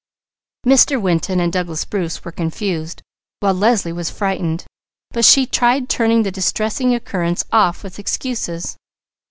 [0.65, 0.99] Mr.
[0.99, 3.03] Winton and Douglas Bruce were confused,
[3.39, 4.65] while Leslie was frightened,
[5.11, 8.77] but she tried turning the distressing occurrence off with excuses.